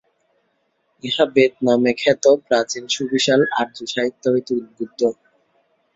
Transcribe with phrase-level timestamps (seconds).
[1.03, 4.99] ইহা বেদ নামে খ্যাত প্রাচীন সুবিশাল আর্য-সাহিত্য হইতে উদ্ভূত।